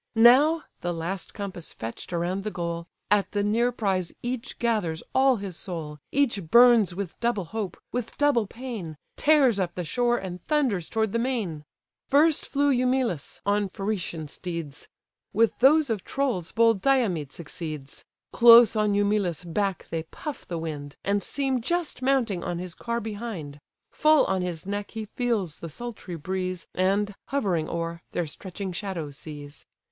Now 0.15 0.63
(the 0.79 0.95
last 0.95 1.31
compass 1.31 1.73
fetch'd 1.73 2.11
around 2.11 2.43
the 2.43 2.49
goal) 2.49 2.87
At 3.11 3.33
the 3.33 3.43
near 3.43 3.71
prize 3.71 4.11
each 4.23 4.57
gathers 4.57 5.03
all 5.13 5.35
his 5.35 5.55
soul, 5.55 5.99
Each 6.11 6.41
burns 6.41 6.95
with 6.95 7.19
double 7.19 7.45
hope, 7.45 7.77
with 7.91 8.17
double 8.17 8.47
pain, 8.47 8.97
Tears 9.15 9.59
up 9.59 9.75
the 9.75 9.83
shore, 9.83 10.17
and 10.17 10.43
thunders 10.47 10.89
toward 10.89 11.11
the 11.11 11.19
main. 11.19 11.65
First 12.09 12.47
flew 12.47 12.71
Eumelus 12.71 13.41
on 13.45 13.69
Pheretian 13.69 14.27
steeds; 14.27 14.87
With 15.33 15.59
those 15.59 15.91
of 15.91 16.03
Tros 16.03 16.51
bold 16.51 16.81
Diomed 16.81 17.31
succeeds: 17.31 18.03
Close 18.31 18.75
on 18.75 18.95
Eumelus' 18.95 19.43
back 19.43 19.85
they 19.91 20.01
puff 20.01 20.47
the 20.47 20.57
wind, 20.57 20.95
And 21.03 21.21
seem 21.21 21.61
just 21.61 22.01
mounting 22.01 22.43
on 22.43 22.57
his 22.57 22.73
car 22.73 22.99
behind; 22.99 23.59
Full 23.91 24.25
on 24.25 24.41
his 24.41 24.65
neck 24.65 24.89
he 24.89 25.05
feels 25.05 25.57
the 25.59 25.69
sultry 25.69 26.15
breeze, 26.15 26.65
And, 26.73 27.13
hovering 27.27 27.69
o'er, 27.69 28.01
their 28.13 28.25
stretching 28.25 28.71
shadows 28.73 29.15
sees. 29.15 29.63